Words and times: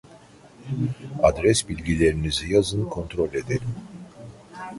Adres 1.23 1.67
bilgilerinizi 1.69 2.53
yazın 2.53 2.85
kontrol 2.85 3.33
edelim 3.33 3.75